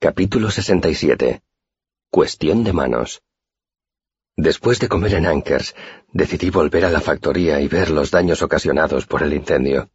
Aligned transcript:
Capítulo 0.00 0.52
67. 0.52 1.42
Cuestión 2.08 2.62
de 2.62 2.72
manos. 2.72 3.20
Después 4.36 4.78
de 4.78 4.86
comer 4.86 5.14
en 5.14 5.26
Ankers, 5.26 5.74
decidí 6.12 6.50
volver 6.50 6.84
a 6.84 6.90
la 6.90 7.00
factoría 7.00 7.60
y 7.60 7.66
ver 7.66 7.90
los 7.90 8.12
daños 8.12 8.40
ocasionados 8.42 9.06
por 9.06 9.24
el 9.24 9.32
incendio. 9.32 9.90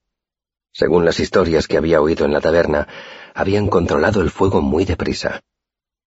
Según 0.73 1.05
las 1.05 1.21
historias 1.21 1.69
que 1.69 1.77
había 1.77 2.01
oído 2.01 2.25
en 2.25 2.33
la 2.33 2.41
taberna, 2.41 2.85
habían 3.33 3.67
controlado 3.67 4.19
el 4.19 4.29
fuego 4.29 4.61
muy 4.61 4.83
deprisa. 4.83 5.39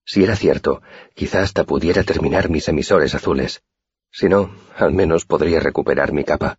Si 0.04 0.22
era 0.22 0.36
cierto, 0.36 0.82
quizá 1.14 1.40
hasta 1.40 1.64
pudiera 1.64 2.02
terminar 2.02 2.50
mis 2.50 2.68
emisores 2.68 3.14
azules. 3.14 3.62
Si 4.12 4.28
no, 4.28 4.54
al 4.76 4.92
menos 4.92 5.24
podría 5.24 5.58
recuperar 5.58 6.12
mi 6.12 6.22
capa. 6.22 6.58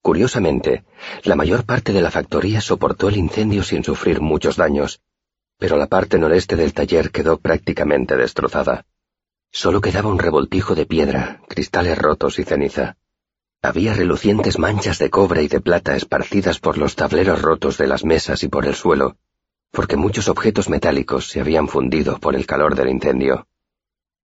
Curiosamente, 0.00 0.84
la 1.24 1.34
mayor 1.34 1.66
parte 1.66 1.92
de 1.92 2.00
la 2.00 2.10
factoría 2.10 2.62
soportó 2.62 3.10
el 3.10 3.18
incendio 3.18 3.62
sin 3.62 3.84
sufrir 3.84 4.22
muchos 4.22 4.56
daños, 4.56 5.02
pero 5.58 5.76
la 5.76 5.88
parte 5.88 6.18
noreste 6.18 6.56
del 6.56 6.72
taller 6.72 7.10
quedó 7.10 7.38
prácticamente 7.38 8.16
destrozada. 8.16 8.86
Solo 9.50 9.80
quedaba 9.80 10.08
un 10.08 10.18
revoltijo 10.18 10.74
de 10.74 10.86
piedra, 10.86 11.42
cristales 11.48 11.98
rotos 11.98 12.38
y 12.38 12.44
ceniza. 12.44 12.96
Había 13.60 13.92
relucientes 13.92 14.58
manchas 14.58 14.98
de 14.98 15.10
cobre 15.10 15.42
y 15.42 15.48
de 15.48 15.60
plata 15.60 15.96
esparcidas 15.96 16.60
por 16.60 16.78
los 16.78 16.94
tableros 16.94 17.42
rotos 17.42 17.76
de 17.76 17.88
las 17.88 18.04
mesas 18.04 18.44
y 18.44 18.48
por 18.48 18.66
el 18.66 18.76
suelo, 18.76 19.16
porque 19.72 19.96
muchos 19.96 20.28
objetos 20.28 20.68
metálicos 20.68 21.28
se 21.28 21.40
habían 21.40 21.66
fundido 21.66 22.18
por 22.18 22.36
el 22.36 22.46
calor 22.46 22.76
del 22.76 22.90
incendio. 22.90 23.48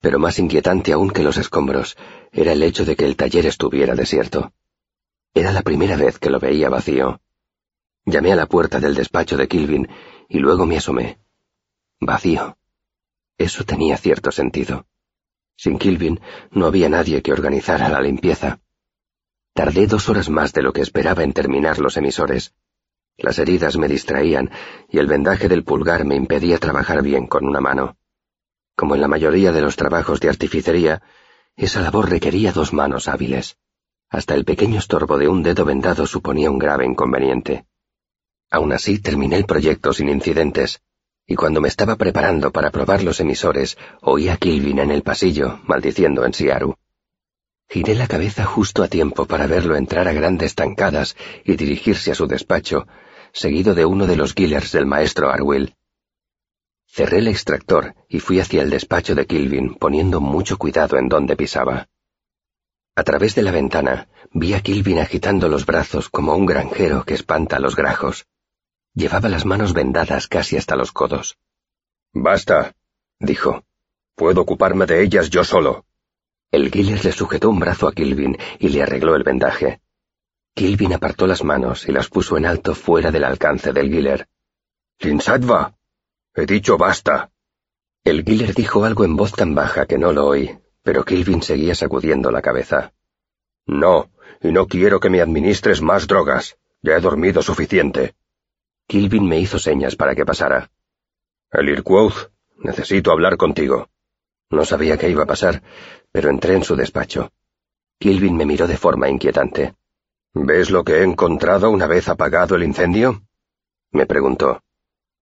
Pero 0.01 0.21
más 0.21 0.39
inquietante 0.39 0.93
aún 0.93 1.11
que 1.11 1.25
los 1.25 1.37
escombros 1.37 1.97
era 2.31 2.53
el 2.53 2.63
hecho 2.63 2.85
de 2.85 2.95
que 2.95 3.07
el 3.07 3.17
taller 3.17 3.47
estuviera 3.47 3.97
desierto. 3.97 4.53
Era 5.35 5.51
la 5.51 5.63
primera 5.63 5.97
vez 5.97 6.21
que 6.21 6.31
lo 6.31 6.39
veía 6.39 6.69
vacío. 6.69 7.21
Llamé 8.07 8.33
a 8.33 8.37
la 8.37 8.47
puerta 8.47 8.79
del 8.79 8.95
despacho 8.95 9.37
de 9.37 9.49
Kilvin 9.49 9.89
y 10.29 10.39
luego 10.39 10.67
me 10.67 10.77
asomé. 10.77 11.24
Vacío. 12.01 12.59
Eso 13.39 13.65
tenía 13.65 13.97
cierto 13.97 14.31
sentido. 14.31 14.87
Sin 15.57 15.79
Kilvin 15.79 16.21
no 16.51 16.67
había 16.67 16.89
nadie 16.89 17.23
que 17.23 17.33
organizara 17.33 17.89
la 17.89 18.01
limpieza. 18.01 18.61
Tardé 19.53 19.87
dos 19.87 20.09
horas 20.09 20.29
más 20.29 20.53
de 20.53 20.63
lo 20.63 20.73
que 20.73 20.81
esperaba 20.81 21.23
en 21.23 21.33
terminar 21.33 21.79
los 21.79 21.97
emisores. 21.97 22.55
Las 23.17 23.39
heridas 23.39 23.77
me 23.77 23.87
distraían 23.89 24.51
y 24.89 24.99
el 24.99 25.07
vendaje 25.07 25.49
del 25.49 25.63
pulgar 25.63 26.05
me 26.05 26.17
impedía 26.17 26.59
trabajar 26.59 27.03
bien 27.03 27.27
con 27.29 27.47
una 27.47 27.61
mano. 27.61 27.97
Como 28.75 28.97
en 28.97 29.01
la 29.01 29.09
mayoría 29.09 29.53
de 29.53 29.61
los 29.61 29.77
trabajos 29.77 30.19
de 30.19 30.29
artificería, 30.29 31.03
esa 31.57 31.81
labor 31.81 32.11
requería 32.11 32.53
dos 32.53 32.73
manos 32.73 33.07
hábiles. 33.07 33.57
Hasta 34.11 34.35
el 34.35 34.45
pequeño 34.45 34.81
estorbo 34.81 35.19
de 35.19 35.29
un 35.29 35.45
dedo 35.45 35.65
vendado 35.65 36.07
suponía 36.07 36.51
un 36.51 36.59
grave 36.59 36.85
inconveniente. 36.85 37.67
Aún 38.51 38.73
así 38.73 38.99
terminé 38.99 39.37
el 39.37 39.47
proyecto 39.47 39.93
sin 39.93 40.09
incidentes, 40.09 40.83
y 41.27 41.37
cuando 41.37 41.61
me 41.61 41.69
estaba 41.69 41.97
preparando 41.97 42.53
para 42.53 42.71
probar 42.71 43.03
los 43.03 43.21
emisores, 43.21 43.79
oí 44.03 44.29
a 44.29 44.37
Kilvin 44.37 44.79
en 44.79 44.91
el 44.91 45.03
pasillo, 45.03 45.61
maldiciendo 45.65 46.25
en 46.25 46.35
Siaru. 46.35 46.77
Giré 47.69 47.95
la 47.95 48.07
cabeza 48.07 48.45
justo 48.45 48.83
a 48.83 48.89
tiempo 48.89 49.27
para 49.27 49.47
verlo 49.47 49.75
entrar 49.75 50.07
a 50.07 50.13
grandes 50.13 50.55
tancadas 50.55 51.17
y 51.45 51.57
dirigirse 51.57 52.13
a 52.13 52.15
su 52.15 52.27
despacho, 52.27 52.87
seguido 53.33 53.75
de 53.75 53.85
uno 53.87 54.07
de 54.07 54.17
los 54.17 54.35
killers 54.35 54.71
del 54.73 54.87
maestro 54.87 55.31
Arwill. 55.31 55.75
Cerré 56.87 57.19
el 57.19 57.29
extractor 57.29 57.95
y 58.09 58.21
fui 58.21 58.39
hacia 58.39 58.63
el 58.63 58.71
despacho 58.71 59.15
de 59.15 59.27
Kilvin, 59.27 59.75
poniendo 59.75 60.21
mucho 60.21 60.59
cuidado 60.59 60.99
en 60.99 61.09
donde 61.09 61.37
pisaba. 61.37 61.89
A 62.95 63.03
través 63.03 63.35
de 63.35 63.43
la 63.43 63.51
ventana 63.51 64.09
vi 64.33 64.55
a 64.55 64.61
Kilvin 64.61 65.01
agitando 65.01 65.49
los 65.49 65.67
brazos 65.67 66.09
como 66.09 66.37
un 66.37 66.47
granjero 66.47 67.05
que 67.05 67.15
espanta 67.15 67.57
a 67.57 67.61
los 67.61 67.75
grajos. 67.75 68.27
Llevaba 68.95 69.29
las 69.29 69.45
manos 69.45 69.73
vendadas 69.73 70.29
casi 70.29 70.57
hasta 70.57 70.77
los 70.77 70.93
codos. 70.93 71.37
Basta, 72.13 72.75
dijo. 73.19 73.65
Puedo 74.15 74.43
ocuparme 74.43 74.87
de 74.87 75.03
ellas 75.03 75.31
yo 75.31 75.43
solo. 75.43 75.85
El 76.53 76.71
Giller 76.71 77.05
le 77.05 77.11
sujetó 77.11 77.51
un 77.51 77.59
brazo 77.59 77.89
a 77.89 77.93
Kilvin 77.93 78.39
y 78.61 78.69
le 78.69 78.85
arregló 78.85 79.17
el 79.17 79.25
vendaje. 79.25 79.81
Kilvin 80.55 80.93
apartó 80.93 81.27
las 81.27 81.43
manos 81.43 81.89
y 81.89 81.93
las 81.93 82.09
puso 82.09 82.37
en 82.37 82.47
alto 82.47 82.77
fuera 82.77 83.11
del 83.11 83.25
alcance 83.25 83.73
del 83.73 83.91
Giller. 83.91 84.29
—¡Linsatva! 85.01 85.75
He 86.33 86.47
dicho 86.47 86.79
basta. 86.79 87.33
El 88.05 88.23
Giller 88.23 88.55
dijo 88.55 88.85
algo 88.85 89.05
en 89.05 89.17
voz 89.17 89.33
tan 89.33 89.57
baja 89.57 89.87
que 89.87 89.99
no 89.99 90.13
lo 90.13 90.27
oí, 90.27 90.57
pero 90.85 91.05
Kilvin 91.05 91.43
seguía 91.43 91.75
sacudiendo 91.75 92.31
la 92.31 92.43
cabeza. 92.43 92.93
No, 93.67 94.11
y 94.41 94.53
no 94.53 94.69
quiero 94.69 95.01
que 95.01 95.11
me 95.11 95.21
administres 95.21 95.83
más 95.83 96.07
drogas. 96.07 96.57
Ya 96.83 96.97
he 96.97 97.01
dormido 97.01 97.43
suficiente. 97.43 98.15
Kilvin 98.87 99.27
me 99.27 99.39
hizo 99.39 99.59
señas 99.59 99.97
para 99.97 100.15
que 100.15 100.27
pasara. 100.27 100.71
El 101.51 101.69
Irquoth, 101.69 102.31
necesito 102.59 103.13
hablar 103.13 103.37
contigo. 103.37 103.89
No 104.51 104.65
sabía 104.65 104.99
qué 104.99 105.09
iba 105.09 105.25
a 105.25 105.27
pasar, 105.27 105.63
pero 106.13 106.31
entré 106.31 106.55
en 106.55 106.65
su 106.65 106.77
despacho. 106.77 107.33
Kilvin 107.99 108.37
me 108.37 108.47
miró 108.47 108.67
de 108.67 108.77
forma 108.77 109.09
inquietante. 109.09 109.75
¿Ves 110.35 110.71
lo 110.71 110.85
que 110.85 110.99
he 110.99 111.03
encontrado 111.03 111.71
una 111.71 111.87
vez 111.87 112.09
apagado 112.09 112.57
el 112.57 112.65
incendio? 112.65 113.23
me 113.93 114.07
preguntó. 114.07 114.63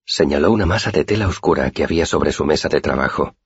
Señaló 0.04 0.50
una 0.50 0.66
masa 0.66 0.90
de 0.90 1.04
tela 1.04 1.28
oscura 1.28 1.70
que 1.70 1.84
había 1.84 2.06
sobre 2.06 2.32
su 2.32 2.44
mesa 2.44 2.68
de 2.68 2.80
trabajo. 2.80 3.36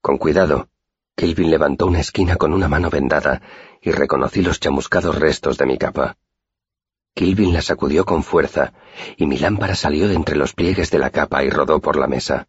Con 0.00 0.18
cuidado, 0.18 0.68
Kilvin 1.16 1.50
levantó 1.50 1.86
una 1.86 2.00
esquina 2.00 2.36
con 2.36 2.52
una 2.52 2.68
mano 2.68 2.90
vendada 2.90 3.40
y 3.80 3.90
reconocí 3.92 4.42
los 4.42 4.60
chamuscados 4.60 5.18
restos 5.18 5.56
de 5.56 5.66
mi 5.66 5.78
capa. 5.78 6.18
Kilvin 7.16 7.54
la 7.54 7.62
sacudió 7.62 8.04
con 8.04 8.22
fuerza, 8.22 8.74
y 9.16 9.24
mi 9.24 9.38
lámpara 9.38 9.74
salió 9.74 10.06
de 10.06 10.14
entre 10.14 10.36
los 10.36 10.52
pliegues 10.52 10.90
de 10.90 10.98
la 10.98 11.08
capa 11.08 11.42
y 11.44 11.48
rodó 11.48 11.80
por 11.80 11.96
la 11.96 12.06
mesa. 12.06 12.46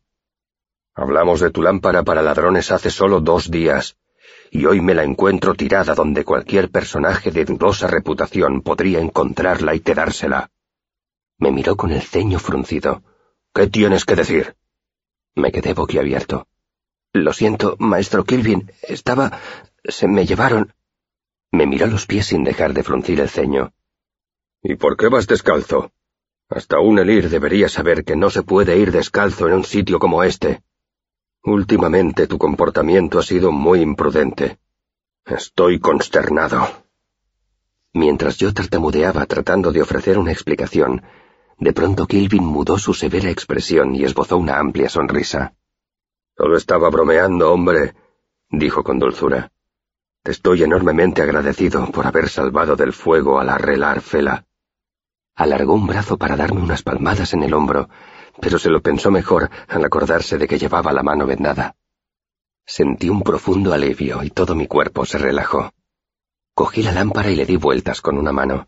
Hablamos 0.94 1.39
de 1.39 1.51
tu 1.51 1.61
lámpara 1.61 2.03
para 2.03 2.22
ladrones 2.22 2.69
hace 2.72 2.89
solo 2.89 3.22
dos 3.22 3.50
días, 3.50 3.95
y 4.51 4.66
hoy 4.66 4.81
me 4.81 4.94
la 4.94 5.06
encuentro 5.06 5.53
tirada 5.53 5.95
donde 5.95 6.25
cualquier 6.25 6.69
personaje 6.69 7.31
de 7.31 7.45
dudosa 7.45 7.88
reputación 7.88 8.61
podría 8.61 9.00
encontrarla 9.00 9.73
y 9.73 9.79
quedársela. 9.79 10.51
Me 11.38 11.50
miró 11.50 11.77
con 11.77 11.91
el 11.91 12.01
ceño 12.01 12.38
fruncido. 12.38 13.03
¿Qué 13.53 13.67
tienes 13.67 14.03
que 14.03 14.17
decir? 14.17 14.57
Me 15.33 15.53
quedé 15.53 15.75
boquiabierto. 15.75 16.45
Lo 17.13 17.31
siento, 17.31 17.77
maestro 17.79 18.25
Kilvin, 18.25 18.69
estaba... 18.81 19.39
se 19.85 20.09
me 20.09 20.25
llevaron... 20.25 20.73
Me 21.53 21.66
miró 21.66 21.88
los 21.88 22.06
pies 22.06 22.25
sin 22.25 22.44
dejar 22.44 22.73
de 22.73 22.83
fruncir 22.83 23.22
el 23.22 23.29
ceño. 23.29 23.72
¿Y 24.69 24.75
por 24.75 24.97
qué 24.97 25.07
vas 25.07 25.28
descalzo? 25.28 25.94
Hasta 26.50 26.81
un 26.81 27.00
elir 27.00 27.29
debería 27.29 27.69
saber 27.69 28.03
que 28.03 28.17
no 28.17 28.29
se 28.29 28.44
puede 28.44 28.78
ir 28.78 28.91
descalzo 28.91 29.47
en 29.47 29.53
un 29.53 29.63
sitio 29.63 29.97
como 29.97 30.25
este. 30.25 30.61
Últimamente 31.41 32.28
tu 32.28 32.38
comportamiento 32.38 33.17
ha 33.17 33.23
sido 33.23 33.53
muy 33.53 33.79
imprudente. 33.79 34.59
Estoy 35.23 35.79
consternado. 35.79 36.67
Mientras 37.94 38.35
yo 38.39 38.53
tartamudeaba 38.53 39.25
tratando 39.25 39.72
de 39.72 39.81
ofrecer 39.81 40.17
una 40.17 40.33
explicación, 40.33 41.01
de 41.57 41.72
pronto 41.72 42.06
Kilvin 42.06 42.44
mudó 42.44 42.77
su 42.77 42.94
severa 42.94 43.29
expresión 43.29 43.95
y 43.95 44.03
esbozó 44.03 44.35
una 44.35 44.59
amplia 44.59 44.89
sonrisa. 44.89 45.53
Solo 46.35 46.57
estaba 46.57 46.89
bromeando, 46.89 47.53
hombre, 47.53 47.95
dijo 48.50 48.83
con 48.83 49.00
dulzura. 49.00 49.50
Te 50.23 50.31
estoy 50.31 50.63
enormemente 50.63 51.22
agradecido 51.22 51.89
por 51.89 52.06
haber 52.06 52.27
salvado 52.27 52.75
del 52.75 52.91
fuego 52.91 53.39
a 53.39 53.45
la 53.45 53.57
relar 53.57 54.01
Fela. 54.01 54.44
Alargó 55.38 55.75
un 55.75 55.86
brazo 55.86 56.18
para 56.18 56.36
darme 56.36 56.62
unas 56.62 56.81
palmadas 56.81 57.31
en 57.34 57.44
el 57.44 57.53
hombro, 57.53 57.90
pero 58.42 58.58
se 58.58 58.72
lo 58.72 58.81
pensó 58.81 59.12
mejor 59.12 59.52
al 59.68 59.86
acordarse 59.86 60.40
de 60.40 60.48
que 60.48 60.58
llevaba 60.58 60.92
la 60.92 61.03
mano 61.03 61.28
vendada. 61.28 61.75
Sentí 62.66 63.08
un 63.08 63.22
profundo 63.22 63.72
alivio 63.72 64.24
y 64.24 64.31
todo 64.31 64.56
mi 64.56 64.66
cuerpo 64.66 65.06
se 65.06 65.20
relajó. 65.20 65.72
Cogí 66.56 66.81
la 66.81 66.92
lámpara 66.92 67.30
y 67.30 67.36
le 67.36 67.46
di 67.46 67.56
vueltas 67.56 68.02
con 68.02 68.18
una 68.18 68.31
mano. 68.31 68.68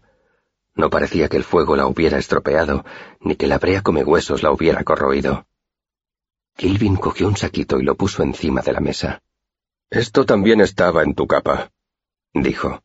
No 0.76 0.92
parecía 0.92 1.28
que 1.28 1.38
el 1.38 1.44
fuego 1.44 1.76
la 1.76 1.88
hubiera 1.88 2.20
estropeado, 2.20 2.86
ni 3.20 3.36
que 3.36 3.48
la 3.48 3.58
brea 3.58 3.82
come 3.82 4.04
huesos 4.04 4.44
la 4.44 4.52
hubiera 4.52 4.84
corroído. 4.84 5.48
Kilvin 6.56 6.98
cogió 6.98 7.28
un 7.28 7.36
saquito 7.36 7.80
y 7.80 7.84
lo 7.84 7.96
puso 7.96 8.22
encima 8.22 8.62
de 8.62 8.74
la 8.74 8.80
mesa. 8.80 9.24
Esto 9.90 10.24
también 10.24 10.62
estaba 10.62 11.02
en 11.02 11.16
tu 11.16 11.26
capa, 11.26 11.72
dijo. 12.32 12.84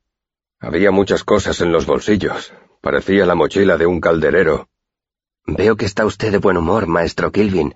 Había 0.58 0.90
muchas 0.90 1.22
cosas 1.22 1.60
en 1.60 1.70
los 1.70 1.84
bolsillos, 1.84 2.54
Parecía 2.84 3.24
la 3.24 3.34
mochila 3.34 3.78
de 3.78 3.86
un 3.86 3.98
calderero. 3.98 4.68
Veo 5.46 5.74
que 5.74 5.86
está 5.86 6.04
usted 6.04 6.30
de 6.30 6.36
buen 6.36 6.58
humor, 6.58 6.86
maestro 6.86 7.32
Kilvin. 7.32 7.74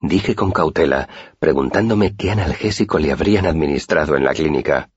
Dije 0.00 0.36
con 0.36 0.52
cautela, 0.52 1.08
preguntándome 1.40 2.14
qué 2.14 2.30
analgésico 2.30 3.00
le 3.00 3.10
habrían 3.10 3.46
administrado 3.46 4.14
en 4.14 4.22
la 4.22 4.34
clínica. 4.34 4.92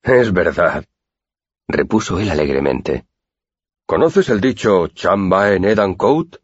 Es 0.00 0.32
verdad, 0.32 0.84
repuso 1.66 2.20
él 2.20 2.30
alegremente. 2.30 3.04
¿Conoces 3.84 4.28
el 4.28 4.40
dicho 4.40 4.86
chamba 4.86 5.54
en 5.54 5.64
Edan 5.64 5.94
Coat? 5.94 6.36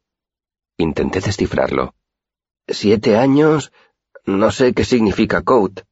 Intenté 0.76 1.20
descifrarlo. 1.20 1.94
Siete 2.66 3.16
años. 3.16 3.72
No 4.26 4.50
sé 4.50 4.74
qué 4.74 4.84
significa 4.84 5.42
Coat. 5.42 5.82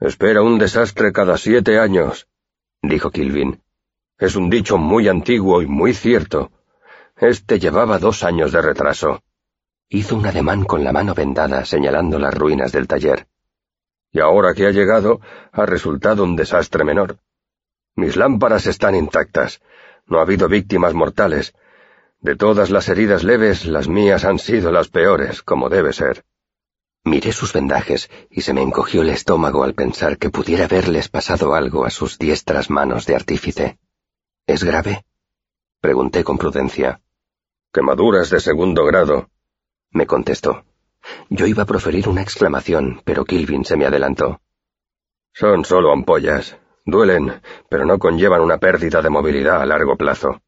Espera 0.00 0.42
un 0.42 0.58
desastre 0.58 1.12
cada 1.14 1.38
siete 1.38 1.78
años, 1.78 2.28
dijo 2.82 3.10
Kilvin. 3.10 3.62
Es 4.18 4.34
un 4.34 4.50
dicho 4.50 4.78
muy 4.78 5.06
antiguo 5.06 5.62
y 5.62 5.66
muy 5.66 5.94
cierto. 5.94 6.50
Este 7.16 7.60
llevaba 7.60 8.00
dos 8.00 8.24
años 8.24 8.50
de 8.50 8.60
retraso. 8.60 9.22
Hizo 9.88 10.16
un 10.16 10.26
ademán 10.26 10.64
con 10.64 10.82
la 10.82 10.92
mano 10.92 11.14
vendada 11.14 11.64
señalando 11.64 12.18
las 12.18 12.34
ruinas 12.34 12.72
del 12.72 12.88
taller. 12.88 13.28
Y 14.10 14.18
ahora 14.18 14.54
que 14.54 14.66
ha 14.66 14.72
llegado, 14.72 15.20
ha 15.52 15.66
resultado 15.66 16.24
un 16.24 16.34
desastre 16.34 16.82
menor. 16.82 17.18
Mis 17.94 18.16
lámparas 18.16 18.66
están 18.66 18.96
intactas. 18.96 19.60
No 20.06 20.18
ha 20.18 20.22
habido 20.22 20.48
víctimas 20.48 20.94
mortales. 20.94 21.54
De 22.20 22.34
todas 22.34 22.70
las 22.70 22.88
heridas 22.88 23.22
leves, 23.22 23.66
las 23.66 23.86
mías 23.86 24.24
han 24.24 24.40
sido 24.40 24.72
las 24.72 24.88
peores, 24.88 25.42
como 25.42 25.68
debe 25.68 25.92
ser. 25.92 26.24
Miré 27.04 27.30
sus 27.30 27.52
vendajes 27.52 28.10
y 28.30 28.40
se 28.40 28.52
me 28.52 28.62
encogió 28.62 29.02
el 29.02 29.10
estómago 29.10 29.62
al 29.62 29.74
pensar 29.74 30.18
que 30.18 30.30
pudiera 30.30 30.64
haberles 30.64 31.08
pasado 31.08 31.54
algo 31.54 31.84
a 31.84 31.90
sus 31.90 32.18
diestras 32.18 32.68
manos 32.68 33.06
de 33.06 33.14
artífice. 33.14 33.78
¿Es 34.48 34.64
grave? 34.64 35.04
Pregunté 35.78 36.24
con 36.24 36.38
prudencia. 36.38 37.02
Quemaduras 37.70 38.30
de 38.30 38.40
segundo 38.40 38.82
grado, 38.86 39.28
me 39.90 40.06
contestó. 40.06 40.64
Yo 41.28 41.44
iba 41.44 41.64
a 41.64 41.66
proferir 41.66 42.08
una 42.08 42.22
exclamación, 42.22 43.02
pero 43.04 43.26
Kilvin 43.26 43.66
se 43.66 43.76
me 43.76 43.84
adelantó. 43.84 44.40
Son 45.34 45.66
solo 45.66 45.92
ampollas. 45.92 46.56
Duelen, 46.86 47.42
pero 47.68 47.84
no 47.84 47.98
conllevan 47.98 48.40
una 48.40 48.56
pérdida 48.56 49.02
de 49.02 49.10
movilidad 49.10 49.60
a 49.60 49.66
largo 49.66 49.98
plazo. 49.98 50.40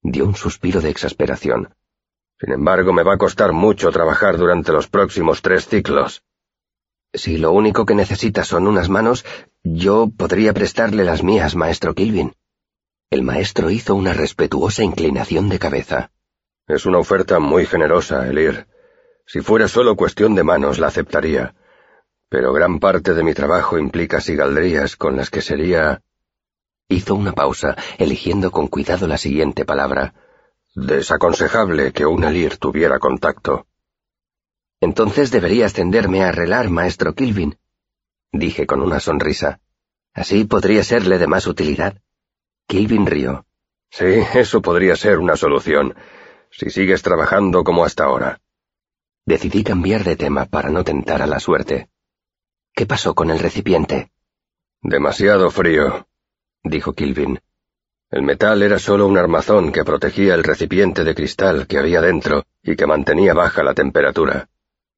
Dio 0.00 0.24
un 0.24 0.34
suspiro 0.34 0.80
de 0.80 0.88
exasperación. 0.88 1.74
Sin 2.40 2.52
embargo, 2.52 2.94
me 2.94 3.02
va 3.02 3.14
a 3.16 3.18
costar 3.18 3.52
mucho 3.52 3.90
trabajar 3.90 4.38
durante 4.38 4.72
los 4.72 4.88
próximos 4.88 5.42
tres 5.42 5.68
ciclos. 5.68 6.22
Si 7.12 7.36
lo 7.36 7.52
único 7.52 7.84
que 7.84 7.94
necesita 7.94 8.44
son 8.44 8.66
unas 8.66 8.88
manos, 8.88 9.26
yo 9.62 10.08
podría 10.08 10.54
prestarle 10.54 11.04
las 11.04 11.22
mías, 11.22 11.54
maestro 11.54 11.94
Kilvin. 11.94 12.32
El 13.10 13.22
maestro 13.22 13.70
hizo 13.70 13.94
una 13.94 14.12
respetuosa 14.12 14.82
inclinación 14.82 15.48
de 15.48 15.58
cabeza. 15.58 16.10
Es 16.66 16.86
una 16.86 16.98
oferta 16.98 17.38
muy 17.38 17.66
generosa, 17.66 18.28
Elir. 18.28 18.66
Si 19.26 19.40
fuera 19.40 19.68
solo 19.68 19.96
cuestión 19.96 20.34
de 20.34 20.42
manos, 20.42 20.78
la 20.78 20.88
aceptaría. 20.88 21.54
Pero 22.28 22.52
gran 22.52 22.80
parte 22.80 23.14
de 23.14 23.22
mi 23.22 23.34
trabajo 23.34 23.78
implica 23.78 24.20
sigaldrías 24.20 24.96
con 24.96 25.16
las 25.16 25.30
que 25.30 25.40
sería... 25.40 26.02
Hizo 26.88 27.14
una 27.14 27.32
pausa, 27.32 27.76
eligiendo 27.98 28.50
con 28.50 28.68
cuidado 28.68 29.06
la 29.06 29.18
siguiente 29.18 29.64
palabra 29.64 30.14
Desaconsejable 30.76 31.92
que 31.92 32.04
un 32.04 32.22
Elir 32.22 32.58
tuviera 32.58 32.98
contacto. 32.98 33.66
Entonces 34.78 35.30
debería 35.30 35.64
ascenderme 35.64 36.22
a 36.22 36.32
relar, 36.32 36.68
maestro 36.68 37.14
Kilvin, 37.14 37.56
dije 38.30 38.66
con 38.66 38.82
una 38.82 39.00
sonrisa. 39.00 39.58
Así 40.12 40.44
podría 40.44 40.84
serle 40.84 41.16
de 41.16 41.28
más 41.28 41.46
utilidad. 41.46 42.02
Kilvin 42.66 43.06
rió. 43.06 43.46
Sí, 43.90 44.04
eso 44.34 44.60
podría 44.60 44.96
ser 44.96 45.18
una 45.18 45.36
solución, 45.36 45.94
si 46.50 46.70
sigues 46.70 47.02
trabajando 47.02 47.62
como 47.64 47.84
hasta 47.84 48.04
ahora. 48.04 48.40
Decidí 49.24 49.62
cambiar 49.64 50.04
de 50.04 50.16
tema 50.16 50.46
para 50.46 50.70
no 50.70 50.84
tentar 50.84 51.22
a 51.22 51.26
la 51.26 51.40
suerte. 51.40 51.88
¿Qué 52.74 52.86
pasó 52.86 53.14
con 53.14 53.30
el 53.30 53.38
recipiente? 53.38 54.10
Demasiado 54.82 55.50
frío, 55.50 56.06
dijo 56.62 56.92
Kilvin. 56.92 57.40
El 58.10 58.22
metal 58.22 58.62
era 58.62 58.78
solo 58.78 59.06
un 59.06 59.18
armazón 59.18 59.72
que 59.72 59.84
protegía 59.84 60.34
el 60.34 60.44
recipiente 60.44 61.02
de 61.02 61.14
cristal 61.14 61.66
que 61.66 61.78
había 61.78 62.00
dentro 62.00 62.44
y 62.62 62.76
que 62.76 62.86
mantenía 62.86 63.34
baja 63.34 63.62
la 63.62 63.74
temperatura. 63.74 64.48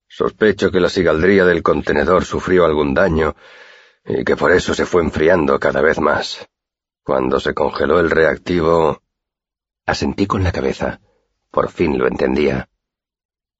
Sospecho 0.06 0.70
que 0.70 0.80
la 0.80 0.88
sigaldría 0.88 1.44
del 1.44 1.62
contenedor 1.62 2.24
sufrió 2.24 2.64
algún 2.64 2.94
daño 2.94 3.34
y 4.04 4.24
que 4.24 4.36
por 4.36 4.52
eso 4.52 4.74
se 4.74 4.86
fue 4.86 5.02
enfriando 5.02 5.58
cada 5.58 5.80
vez 5.80 5.98
más. 6.00 6.48
Cuando 7.08 7.40
se 7.40 7.54
congeló 7.54 8.00
el 8.00 8.10
reactivo... 8.10 9.00
Asentí 9.86 10.26
con 10.26 10.44
la 10.44 10.52
cabeza. 10.52 11.00
Por 11.50 11.70
fin 11.70 11.96
lo 11.96 12.06
entendía. 12.06 12.68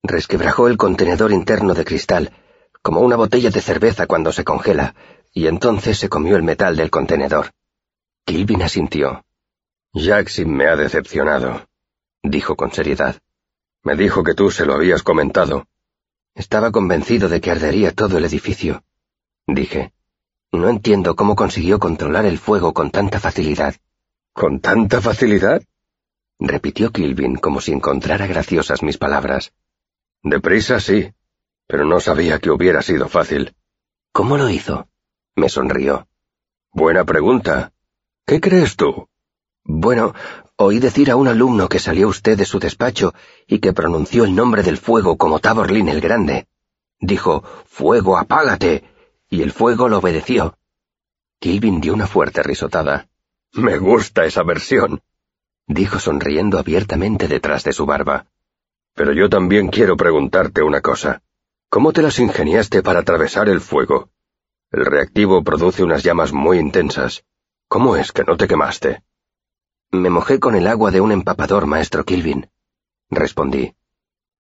Resquebrajó 0.03 0.69
el 0.69 0.77
contenedor 0.77 1.33
interno 1.33 1.73
de 1.73 1.87
cristal, 1.87 2.31
como 2.83 3.01
una 3.01 3.17
botella 3.17 3.49
de 3.49 3.63
cerveza 3.63 4.07
cuando 4.07 4.33
se 4.33 4.45
congela, 4.45 4.95
y 5.33 5.47
entonces 5.47 5.97
se 5.97 6.11
comió 6.11 6.37
el 6.37 6.43
metal 6.43 6.77
del 6.77 6.91
contenedor. 6.91 7.53
Kilvin 8.27 8.61
asintió. 8.61 9.25
Jackson 9.95 10.51
me 10.55 10.67
ha 10.67 10.77
decepcionado, 10.77 11.67
dijo 12.23 12.55
con 12.55 12.71
seriedad. 12.71 13.17
Me 13.83 13.97
dijo 13.97 14.25
que 14.25 14.35
tú 14.35 14.51
se 14.51 14.67
lo 14.67 14.75
habías 14.75 15.03
comentado. 15.03 15.67
Estaba 16.35 16.71
convencido 16.71 17.31
de 17.31 17.41
que 17.41 17.51
ardería 17.51 17.95
todo 17.95 18.19
el 18.19 18.27
edificio, 18.27 18.85
dije. 19.47 19.95
No 20.53 20.69
entiendo 20.69 21.15
cómo 21.15 21.37
consiguió 21.37 21.79
controlar 21.79 22.25
el 22.25 22.39
fuego 22.39 22.73
con 22.73 22.91
tanta 22.91 23.21
facilidad. 23.21 23.75
¿Con 24.33 24.61
tanta 24.61 25.01
facilidad? 25.01 25.63
repitió 26.39 26.93
Kilvin 26.93 27.37
como 27.37 27.61
si 27.61 27.73
encontrara 27.73 28.27
graciosas 28.27 28.83
mis 28.83 28.97
palabras. 28.97 29.53
Deprisa 30.23 30.81
sí, 30.81 31.13
pero 31.67 31.85
no 31.85 32.01
sabía 32.01 32.39
que 32.39 32.51
hubiera 32.51 32.83
sido 32.83 33.09
fácil. 33.09 33.55
¿Cómo 34.13 34.37
lo 34.37 34.49
hizo? 34.49 34.89
me 35.37 35.49
sonrió. 35.49 36.09
Buena 36.73 37.05
pregunta. 37.05 37.73
¿Qué 38.27 38.41
crees 38.41 38.77
tú? 38.77 39.09
Bueno, 39.65 40.15
oí 40.57 40.79
decir 40.79 41.11
a 41.11 41.17
un 41.17 41.29
alumno 41.29 41.69
que 41.69 41.79
salió 41.79 42.09
usted 42.09 42.39
de 42.39 42.45
su 42.45 42.59
despacho 42.59 43.15
y 43.47 43.59
que 43.59 43.73
pronunció 43.73 44.25
el 44.25 44.35
nombre 44.35 44.63
del 44.63 44.79
fuego 44.79 45.19
como 45.19 45.41
Taborlin 45.41 45.89
el 45.89 46.01
Grande. 46.01 46.47
Dijo, 47.01 47.43
Fuego, 47.67 48.17
apágate. 48.19 48.85
Y 49.31 49.43
el 49.43 49.53
fuego 49.53 49.89
lo 49.89 49.99
obedeció. 49.99 50.57
Kilvin 51.39 51.81
dio 51.81 51.95
una 51.95 52.07
fuerte 52.07 52.43
risotada. 52.43 53.09
Me 53.53 53.79
gusta 53.79 54.25
esa 54.25 54.43
versión, 54.43 55.03
dijo 55.67 55.99
sonriendo 55.99 56.59
abiertamente 56.59 57.29
detrás 57.29 57.65
de 57.65 57.73
su 57.73 57.87
barba. 57.87 58.27
Pero 58.95 59.13
yo 59.13 59.29
también 59.29 59.69
quiero 59.69 59.97
preguntarte 59.97 60.63
una 60.63 60.81
cosa. 60.81 61.23
¿Cómo 61.69 61.93
te 61.93 62.03
las 62.03 62.19
ingeniaste 62.19 62.83
para 62.83 63.01
atravesar 63.01 63.49
el 63.49 63.61
fuego? 63.61 64.11
El 64.71 64.85
reactivo 64.85 65.45
produce 65.45 65.85
unas 65.85 66.03
llamas 66.03 66.33
muy 66.33 66.59
intensas. 66.59 67.25
¿Cómo 67.69 67.97
es 67.97 68.13
que 68.13 68.25
no 68.25 68.37
te 68.37 68.49
quemaste? 68.49 69.03
Me 69.91 70.11
mojé 70.11 70.41
con 70.41 70.55
el 70.55 70.67
agua 70.67 70.91
de 70.91 71.01
un 71.01 71.13
empapador, 71.13 71.67
maestro 71.67 72.05
Kilvin, 72.05 72.51
respondí. 73.11 73.75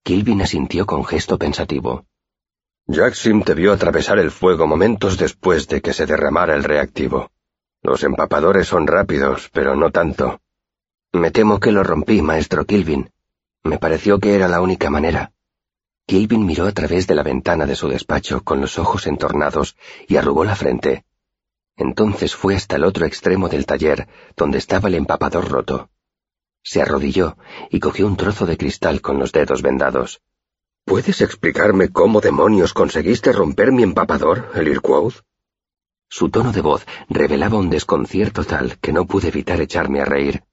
Kilvin 0.03 0.43
asintió 0.43 0.87
con 0.87 1.05
gesto 1.05 1.39
pensativo. 1.39 2.07
Jackson 2.91 3.43
te 3.43 3.53
vio 3.53 3.75
atravesar 3.75 4.19
el 4.19 4.31
fuego 4.31 4.67
momentos 4.67 5.19
después 5.19 5.69
de 5.69 5.83
que 5.83 5.93
se 5.93 6.07
derramara 6.07 6.55
el 6.55 6.65
reactivo. 6.65 7.31
Los 7.83 8.03
empapadores 8.03 8.67
son 8.67 8.87
rápidos, 8.87 9.51
pero 9.53 9.77
no 9.77 9.91
tanto. 9.91 10.41
Me 11.13 11.31
temo 11.31 11.61
que 11.61 11.71
lo 11.71 11.85
rompí, 11.85 12.23
maestro 12.23 12.65
Kilvin. 12.65 13.11
Me 13.63 13.77
pareció 13.77 14.19
que 14.19 14.35
era 14.35 14.49
la 14.49 14.63
única 14.63 14.89
manera. 14.89 15.33
Kilvin 16.07 16.47
miró 16.47 16.67
a 16.67 16.73
través 16.73 17.07
de 17.07 17.15
la 17.15 17.23
ventana 17.23 17.67
de 17.67 17.77
su 17.77 17.89
despacho 17.89 18.43
con 18.43 18.63
los 18.63 18.79
ojos 18.79 19.07
entornados 19.07 19.77
y 20.07 20.17
arrugó 20.17 20.47
la 20.47 20.57
frente. 20.57 21.05
Entonces 21.77 22.35
fue 22.35 22.57
hasta 22.57 22.77
el 22.77 22.85
otro 22.85 23.05
extremo 23.05 23.51
del 23.51 23.67
taller, 23.67 24.09
donde 24.35 24.57
estaba 24.57 24.89
el 24.89 24.95
empapador 24.95 25.51
roto. 25.51 25.91
Se 26.63 26.81
arrodilló 26.81 27.37
y 27.71 27.81
cogió 27.81 28.07
un 28.07 28.17
trozo 28.17 28.47
de 28.47 28.57
cristal 28.57 29.03
con 29.03 29.19
los 29.19 29.31
dedos 29.33 29.61
vendados. 29.61 30.23
¿Puedes 30.89 31.21
explicarme 31.21 31.91
cómo 31.91 32.23
demonios 32.23 32.73
conseguiste 32.73 33.31
romper 33.33 33.73
mi 33.73 33.83
empapador, 33.83 34.51
el? 34.55 35.23
Su 36.09 36.31
tono 36.31 36.51
de 36.51 36.63
voz 36.63 36.87
revelaba 37.11 37.59
un 37.59 37.69
desconcierto 37.69 38.43
tal 38.45 38.79
que 38.79 38.95
no 38.95 39.07
pude 39.07 39.29
evitar 39.29 39.61
echarme 39.61 40.01
a 40.01 40.07
reír. 40.07 40.45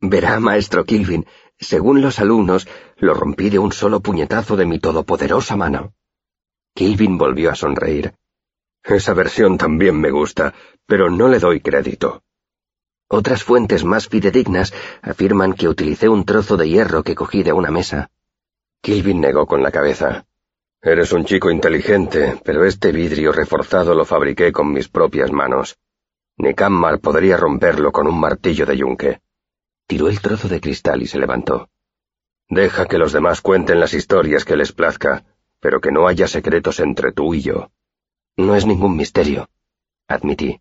Verá, 0.00 0.38
maestro 0.38 0.84
Kilvin, 0.84 1.26
según 1.58 2.00
los 2.00 2.20
alumnos, 2.20 2.68
lo 2.98 3.12
rompí 3.14 3.50
de 3.50 3.58
un 3.58 3.72
solo 3.72 3.98
puñetazo 3.98 4.56
de 4.56 4.66
mi 4.66 4.78
todopoderosa 4.78 5.56
mano. 5.56 5.94
Kilvin 6.72 7.18
volvió 7.18 7.50
a 7.50 7.56
sonreír. 7.56 8.14
Esa 8.84 9.14
versión 9.14 9.58
también 9.58 10.00
me 10.00 10.12
gusta, 10.12 10.54
pero 10.86 11.10
no 11.10 11.26
le 11.26 11.40
doy 11.40 11.60
crédito. 11.60 12.22
Otras 13.08 13.42
fuentes 13.42 13.82
más 13.82 14.06
fidedignas 14.06 14.72
afirman 15.02 15.54
que 15.54 15.66
utilicé 15.66 16.08
un 16.08 16.24
trozo 16.24 16.56
de 16.56 16.68
hierro 16.68 17.02
que 17.02 17.16
cogí 17.16 17.42
de 17.42 17.52
una 17.52 17.72
mesa. 17.72 18.10
Kilvin 18.86 19.20
negó 19.20 19.46
con 19.46 19.64
la 19.64 19.72
cabeza. 19.72 20.26
Eres 20.80 21.10
un 21.10 21.24
chico 21.24 21.50
inteligente, 21.50 22.40
pero 22.44 22.64
este 22.64 22.92
vidrio 22.92 23.32
reforzado 23.32 23.96
lo 23.96 24.04
fabriqué 24.04 24.52
con 24.52 24.72
mis 24.72 24.88
propias 24.88 25.32
manos. 25.32 25.76
Ni 26.36 26.54
Kammar 26.54 27.00
podría 27.00 27.36
romperlo 27.36 27.90
con 27.90 28.06
un 28.06 28.20
martillo 28.20 28.64
de 28.64 28.76
yunque. 28.76 29.22
Tiró 29.88 30.08
el 30.08 30.20
trozo 30.20 30.46
de 30.46 30.60
cristal 30.60 31.02
y 31.02 31.08
se 31.08 31.18
levantó. 31.18 31.68
Deja 32.48 32.86
que 32.86 32.96
los 32.96 33.12
demás 33.12 33.40
cuenten 33.40 33.80
las 33.80 33.92
historias 33.92 34.44
que 34.44 34.54
les 34.54 34.70
plazca, 34.70 35.24
pero 35.58 35.80
que 35.80 35.90
no 35.90 36.06
haya 36.06 36.28
secretos 36.28 36.78
entre 36.78 37.10
tú 37.10 37.34
y 37.34 37.42
yo. 37.42 37.72
No 38.36 38.54
es 38.54 38.66
ningún 38.66 38.96
misterio, 38.96 39.50
admití. 40.06 40.60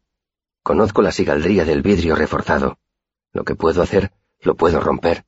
Conozco 0.63 1.03
la 1.03 1.11
sigaldría 1.11 1.63
del 1.63 1.83
vidrio 1.83 2.15
reforzado. 2.15 2.79
Lo 3.33 3.43
que 3.43 3.53
puedo 3.53 3.83
hacer, 3.83 4.13
lo 4.39 4.55
puedo 4.55 4.79
romper. 4.79 5.25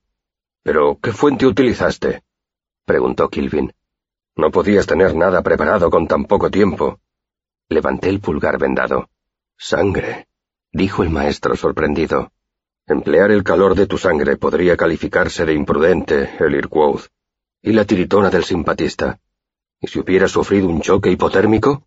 ¿Pero 0.63 0.97
qué 0.99 1.11
fuente 1.11 1.45
utilizaste? 1.45 2.23
Preguntó 2.87 3.29
Kilvin. 3.29 3.73
No 4.37 4.49
podías 4.49 4.87
tener 4.87 5.13
nada 5.13 5.43
preparado 5.43 5.89
con 5.89 6.07
tan 6.07 6.23
poco 6.23 6.49
tiempo. 6.49 7.01
Levanté 7.67 8.07
el 8.07 8.21
pulgar 8.21 8.57
vendado. 8.57 9.09
Sangre, 9.57 10.27
dijo 10.71 11.03
el 11.03 11.09
maestro 11.09 11.57
sorprendido. 11.57 12.31
Emplear 12.87 13.31
el 13.31 13.43
calor 13.43 13.75
de 13.75 13.87
tu 13.87 13.97
sangre 13.97 14.37
podría 14.37 14.77
calificarse 14.77 15.45
de 15.45 15.53
imprudente, 15.53 16.37
el 16.39 16.69
¿Y 17.61 17.73
la 17.73 17.83
tiritona 17.83 18.29
del 18.29 18.45
simpatista? 18.45 19.19
¿Y 19.81 19.87
si 19.87 19.99
hubiera 19.99 20.29
sufrido 20.29 20.69
un 20.69 20.79
choque 20.79 21.11
hipotérmico? 21.11 21.83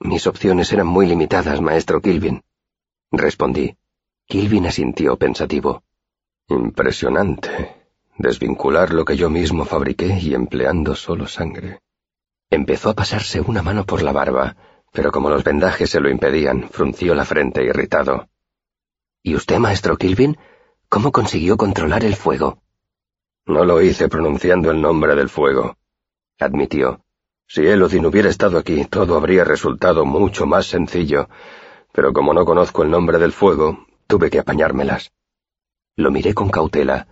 Mis 0.00 0.26
opciones 0.26 0.70
eran 0.72 0.86
muy 0.86 1.06
limitadas, 1.06 1.62
maestro 1.62 2.02
Kilvin. 2.02 2.42
Respondí. 3.10 3.74
Kilvin 4.26 4.66
asintió 4.66 5.16
pensativo. 5.16 5.82
Impresionante. 6.48 7.79
Desvincular 8.18 8.92
lo 8.92 9.04
que 9.04 9.16
yo 9.16 9.30
mismo 9.30 9.64
fabriqué 9.64 10.18
y 10.20 10.34
empleando 10.34 10.94
solo 10.94 11.26
sangre. 11.26 11.80
Empezó 12.50 12.90
a 12.90 12.94
pasarse 12.94 13.40
una 13.40 13.62
mano 13.62 13.84
por 13.84 14.02
la 14.02 14.12
barba, 14.12 14.56
pero 14.92 15.12
como 15.12 15.30
los 15.30 15.44
vendajes 15.44 15.90
se 15.90 16.00
lo 16.00 16.10
impedían, 16.10 16.68
frunció 16.70 17.14
la 17.14 17.24
frente 17.24 17.64
irritado. 17.64 18.28
¿Y 19.22 19.34
usted, 19.34 19.58
maestro 19.58 19.96
Kilvin, 19.96 20.36
cómo 20.88 21.12
consiguió 21.12 21.56
controlar 21.56 22.04
el 22.04 22.16
fuego? 22.16 22.62
No 23.46 23.64
lo 23.64 23.80
hice 23.80 24.08
pronunciando 24.08 24.70
el 24.70 24.80
nombre 24.80 25.14
del 25.14 25.28
fuego, 25.28 25.76
admitió. 26.38 27.04
Si 27.46 27.66
Elodin 27.66 28.06
hubiera 28.06 28.28
estado 28.28 28.58
aquí, 28.58 28.84
todo 28.84 29.16
habría 29.16 29.44
resultado 29.44 30.04
mucho 30.04 30.46
más 30.46 30.66
sencillo, 30.66 31.28
pero 31.92 32.12
como 32.12 32.32
no 32.32 32.44
conozco 32.44 32.82
el 32.82 32.90
nombre 32.90 33.18
del 33.18 33.32
fuego, 33.32 33.86
tuve 34.06 34.30
que 34.30 34.38
apañármelas. 34.38 35.12
Lo 35.96 36.10
miré 36.10 36.32
con 36.32 36.48
cautela. 36.48 37.08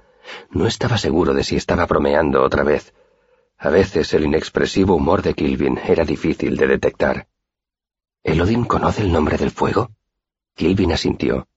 No 0.51 0.67
estaba 0.67 0.99
seguro 0.99 1.35
de 1.35 1.45
si 1.45 1.57
estaba 1.57 1.87
bromeando 1.87 2.43
otra 2.43 2.63
vez. 2.63 2.95
A 3.59 3.71
veces 3.71 4.15
el 4.15 4.25
inexpresivo 4.25 4.95
humor 4.95 5.23
de 5.23 5.35
Kilvin 5.35 5.79
era 5.79 6.05
difícil 6.05 6.57
de 6.57 6.67
detectar. 6.67 7.27
¿Elodin 8.23 8.65
conoce 8.65 9.03
el 9.03 9.13
nombre 9.13 9.37
del 9.37 9.51
fuego? 9.51 9.91
Kilvin 10.55 10.93
asintió. 10.93 11.49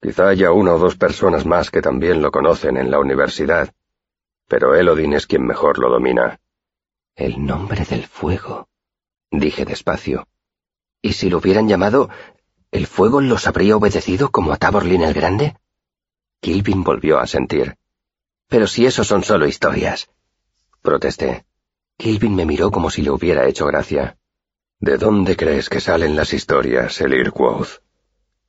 Quizá 0.00 0.28
haya 0.28 0.52
una 0.52 0.74
o 0.74 0.78
dos 0.78 0.96
personas 0.96 1.44
más 1.44 1.70
que 1.70 1.82
también 1.82 2.22
lo 2.22 2.30
conocen 2.30 2.76
en 2.76 2.90
la 2.90 3.00
universidad, 3.00 3.74
pero 4.46 4.74
Elodin 4.74 5.12
es 5.12 5.26
quien 5.26 5.44
mejor 5.44 5.78
lo 5.78 5.90
domina. 5.90 6.40
El 7.16 7.44
nombre 7.44 7.84
del 7.84 8.06
fuego, 8.06 8.68
dije 9.30 9.64
despacio. 9.64 10.28
¿Y 11.02 11.12
si 11.12 11.30
lo 11.30 11.38
hubieran 11.38 11.68
llamado, 11.68 12.10
el 12.70 12.86
fuego 12.86 13.20
los 13.20 13.46
habría 13.46 13.76
obedecido 13.76 14.30
como 14.30 14.52
a 14.52 14.56
Taborlin 14.56 15.02
el 15.02 15.14
Grande? 15.14 15.56
Kilvin 16.40 16.84
volvió 16.84 17.18
a 17.18 17.26
sentir. 17.26 17.76
Pero 18.48 18.66
si 18.66 18.86
eso 18.86 19.04
son 19.04 19.22
solo 19.22 19.46
historias. 19.46 20.08
Protesté. 20.82 21.44
Kilvin 21.96 22.34
me 22.34 22.46
miró 22.46 22.70
como 22.70 22.90
si 22.90 23.02
le 23.02 23.10
hubiera 23.10 23.46
hecho 23.46 23.66
gracia. 23.66 24.16
¿De 24.80 24.96
dónde 24.96 25.36
crees 25.36 25.68
que 25.68 25.80
salen 25.80 26.16
las 26.16 26.32
historias, 26.32 27.00
el 27.00 27.12
Irquoth? 27.14 27.82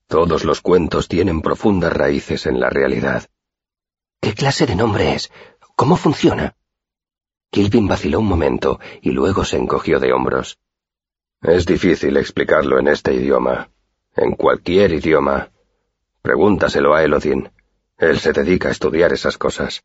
Todos 0.08 0.46
los 0.46 0.62
cuentos 0.62 1.08
tienen 1.08 1.42
profundas 1.42 1.92
raíces 1.92 2.46
en 2.46 2.60
la 2.60 2.70
realidad. 2.70 3.28
¿Qué 4.22 4.34
clase 4.34 4.66
de 4.66 4.76
nombre 4.76 5.14
es? 5.14 5.32
¿Cómo 5.76 5.96
funciona? 5.96 6.56
Kilvin 7.52 7.88
vaciló 7.88 8.20
un 8.20 8.28
momento 8.28 8.80
y 9.02 9.12
luego 9.12 9.44
se 9.44 9.58
encogió 9.58 10.00
de 10.00 10.14
hombros. 10.14 10.60
Es 11.42 11.66
difícil 11.66 12.18
explicarlo 12.18 12.80
en 12.80 12.90
este 12.90 13.14
idioma. 13.14 13.70
En 14.16 14.34
cualquier 14.34 14.94
idioma. 14.94 15.52
Pregúntaselo 16.22 16.94
a 16.94 17.04
Elodin. 17.04 17.50
Él 18.00 18.18
se 18.20 18.32
dedica 18.32 18.70
a 18.70 18.72
estudiar 18.72 19.12
esas 19.12 19.38
cosas. 19.38 19.84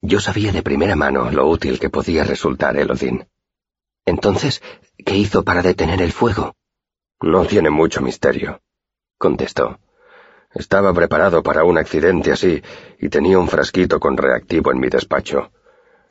Yo 0.00 0.20
sabía 0.20 0.52
de 0.52 0.62
primera 0.62 0.94
mano 0.94 1.28
lo 1.32 1.48
útil 1.48 1.80
que 1.80 1.90
podía 1.90 2.22
resultar 2.22 2.76
Elodin. 2.76 3.26
Entonces, 4.04 4.62
¿qué 5.04 5.16
hizo 5.16 5.42
para 5.42 5.60
detener 5.60 6.00
el 6.02 6.12
fuego? 6.12 6.54
No 7.20 7.44
tiene 7.44 7.68
mucho 7.68 8.00
misterio, 8.00 8.60
contestó. 9.18 9.80
Estaba 10.54 10.94
preparado 10.94 11.42
para 11.42 11.64
un 11.64 11.78
accidente 11.78 12.30
así 12.30 12.62
y 13.00 13.08
tenía 13.08 13.40
un 13.40 13.48
frasquito 13.48 13.98
con 13.98 14.16
reactivo 14.16 14.70
en 14.70 14.78
mi 14.78 14.88
despacho. 14.88 15.50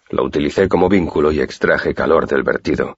Lo 0.10 0.26
utilicé 0.26 0.68
como 0.68 0.90
vínculo 0.90 1.32
y 1.32 1.40
extraje 1.40 1.94
calor 1.94 2.28
del 2.28 2.44
vertido. 2.44 2.98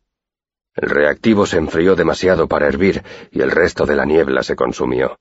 El 0.74 0.90
reactivo 0.90 1.46
se 1.46 1.58
enfrió 1.58 1.96
demasiado 1.96 2.48
para 2.48 2.68
hervir 2.68 3.04
y 3.32 3.42
el 3.42 3.52
resto 3.52 3.86
de 3.86 3.96
la 3.96 4.06
niebla 4.06 4.42
se 4.42 4.56
consumió. 4.56 5.20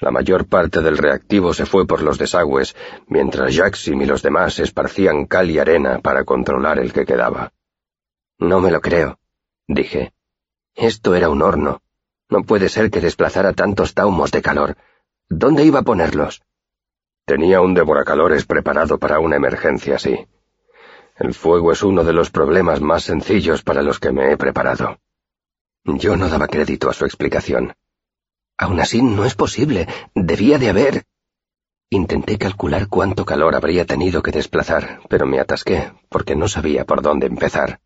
La 0.00 0.10
mayor 0.10 0.46
parte 0.46 0.80
del 0.80 0.96
reactivo 0.96 1.52
se 1.52 1.66
fue 1.66 1.86
por 1.86 2.00
los 2.00 2.16
desagües, 2.16 2.74
mientras 3.06 3.54
Jackson 3.54 4.00
y 4.00 4.06
los 4.06 4.22
demás 4.22 4.58
esparcían 4.58 5.26
cal 5.26 5.50
y 5.50 5.58
arena 5.58 5.98
para 5.98 6.24
controlar 6.24 6.78
el 6.78 6.90
que 6.94 7.04
quedaba. 7.04 7.52
No 8.38 8.60
me 8.60 8.70
lo 8.70 8.80
creo, 8.80 9.18
dije. 9.68 10.14
Esto 10.74 11.14
era 11.14 11.28
un 11.28 11.42
horno. 11.42 11.82
No 12.30 12.44
puede 12.44 12.70
ser 12.70 12.90
que 12.90 13.02
desplazara 13.02 13.52
tantos 13.52 13.92
taumos 13.92 14.30
de 14.30 14.40
calor. 14.40 14.76
¿Dónde 15.28 15.64
iba 15.64 15.80
a 15.80 15.84
ponerlos? 15.84 16.40
Tenía 17.26 17.60
un 17.60 17.74
devoracalores 17.74 18.46
preparado 18.46 18.98
para 18.98 19.18
una 19.18 19.36
emergencia 19.36 19.96
así. 19.96 20.26
El 21.18 21.34
fuego 21.34 21.72
es 21.72 21.82
uno 21.82 22.04
de 22.04 22.14
los 22.14 22.30
problemas 22.30 22.80
más 22.80 23.02
sencillos 23.02 23.62
para 23.62 23.82
los 23.82 24.00
que 24.00 24.12
me 24.12 24.32
he 24.32 24.38
preparado. 24.38 24.98
Yo 25.84 26.16
no 26.16 26.30
daba 26.30 26.48
crédito 26.48 26.88
a 26.88 26.94
su 26.94 27.04
explicación. 27.04 27.74
Aún 28.60 28.78
así, 28.78 29.00
no 29.00 29.24
es 29.24 29.34
posible. 29.34 29.88
Debía 30.14 30.58
de 30.58 30.68
haber. 30.68 31.04
Intenté 31.88 32.36
calcular 32.36 32.88
cuánto 32.88 33.24
calor 33.24 33.54
habría 33.56 33.86
tenido 33.86 34.22
que 34.22 34.32
desplazar, 34.32 35.00
pero 35.08 35.24
me 35.24 35.40
atasqué, 35.40 35.92
porque 36.10 36.36
no 36.36 36.46
sabía 36.46 36.84
por 36.84 37.00
dónde 37.00 37.26
empezar. 37.26 37.80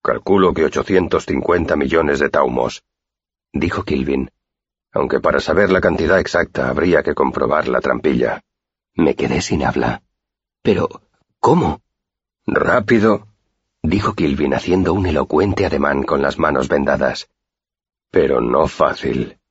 Calculo 0.00 0.54
que 0.54 0.64
850 0.66 1.74
millones 1.74 2.20
de 2.20 2.28
taumos, 2.28 2.84
dijo 3.52 3.82
Kilvin, 3.82 4.30
aunque 4.92 5.18
para 5.18 5.40
saber 5.40 5.72
la 5.72 5.80
cantidad 5.80 6.20
exacta 6.20 6.68
habría 6.68 7.02
que 7.02 7.16
comprobar 7.16 7.66
la 7.66 7.80
trampilla. 7.80 8.40
Me 8.94 9.16
quedé 9.16 9.40
sin 9.40 9.64
habla. 9.64 10.04
Pero, 10.62 10.88
¿cómo? 11.40 11.82
Rápido, 12.46 13.26
dijo 13.82 14.14
Kilvin 14.14 14.54
haciendo 14.54 14.94
un 14.94 15.06
elocuente 15.06 15.66
ademán 15.66 16.04
con 16.04 16.22
las 16.22 16.38
manos 16.38 16.68
vendadas. 16.68 17.28
Pero 18.12 18.40
no 18.40 18.68
fácil. 18.68 19.41